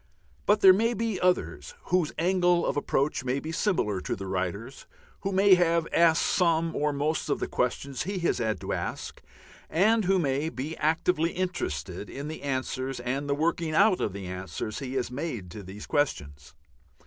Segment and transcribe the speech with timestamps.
[0.47, 4.87] But there may be others whose angle of approach may be similar to the writer's,
[5.19, 9.21] who may have asked some or most of the questions he has had to ask,
[9.69, 14.25] and who may be actively interested in the answers and the working out of the
[14.25, 16.55] answers he has made to these questions.